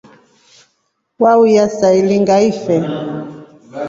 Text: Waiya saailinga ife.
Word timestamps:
Waiya 1.21 1.65
saailinga 1.77 2.35
ife. 2.49 2.75